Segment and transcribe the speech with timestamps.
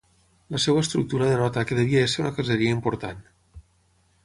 [0.53, 3.23] La seva estructura denota que devia ésser una caseria important.